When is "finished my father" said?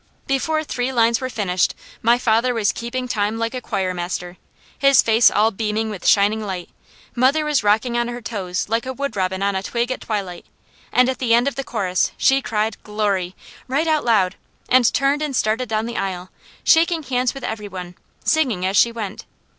1.29-2.55